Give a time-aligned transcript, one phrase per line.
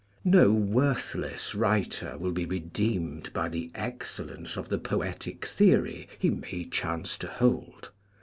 [0.25, 6.31] No worthless writer will be redeemed by the excel lence of the poetic theory he
[6.31, 7.91] may chance to hold.